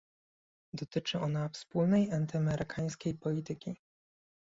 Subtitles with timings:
[0.73, 3.75] dotyczy ona wspólnej antyamerykańskiej polityki